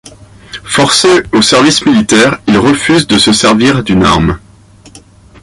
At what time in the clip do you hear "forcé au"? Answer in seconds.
0.65-1.43